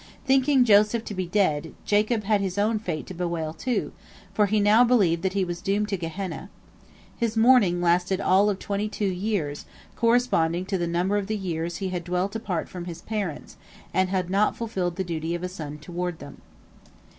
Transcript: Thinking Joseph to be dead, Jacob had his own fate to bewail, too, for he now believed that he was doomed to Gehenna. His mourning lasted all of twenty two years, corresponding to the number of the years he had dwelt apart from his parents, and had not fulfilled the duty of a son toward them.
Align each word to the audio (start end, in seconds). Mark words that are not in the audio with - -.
Thinking 0.25 0.65
Joseph 0.65 1.05
to 1.05 1.13
be 1.13 1.27
dead, 1.27 1.75
Jacob 1.85 2.23
had 2.23 2.41
his 2.41 2.57
own 2.57 2.79
fate 2.79 3.05
to 3.05 3.13
bewail, 3.13 3.53
too, 3.53 3.91
for 4.33 4.47
he 4.47 4.59
now 4.59 4.83
believed 4.83 5.21
that 5.21 5.33
he 5.33 5.45
was 5.45 5.61
doomed 5.61 5.89
to 5.89 5.95
Gehenna. 5.97 6.49
His 7.17 7.37
mourning 7.37 7.83
lasted 7.83 8.19
all 8.19 8.49
of 8.49 8.57
twenty 8.57 8.89
two 8.89 9.05
years, 9.05 9.65
corresponding 9.95 10.65
to 10.65 10.79
the 10.79 10.87
number 10.87 11.17
of 11.17 11.27
the 11.27 11.37
years 11.37 11.77
he 11.77 11.89
had 11.89 12.03
dwelt 12.03 12.35
apart 12.35 12.67
from 12.67 12.85
his 12.85 13.03
parents, 13.03 13.57
and 13.93 14.09
had 14.09 14.31
not 14.31 14.55
fulfilled 14.57 14.95
the 14.95 15.03
duty 15.03 15.35
of 15.35 15.43
a 15.43 15.47
son 15.47 15.77
toward 15.77 16.17
them. 16.17 16.41